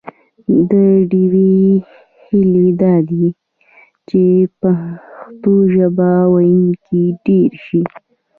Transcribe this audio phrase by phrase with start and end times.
[0.69, 0.71] د
[1.09, 1.53] ډیوې
[2.25, 3.25] هیله دا ده
[4.07, 4.21] چې
[4.61, 7.81] پښتو ژبه ویونکي ډېر شي